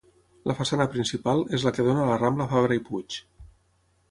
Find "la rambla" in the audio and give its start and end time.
2.13-2.49